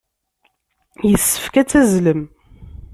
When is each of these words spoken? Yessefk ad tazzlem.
Yessefk 1.09 1.55
ad 1.61 1.67
tazzlem. 1.69 2.21